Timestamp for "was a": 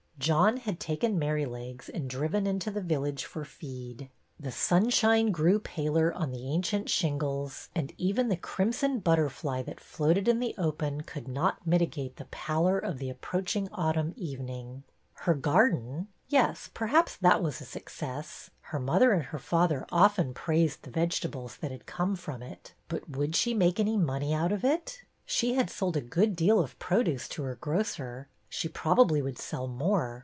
17.41-17.65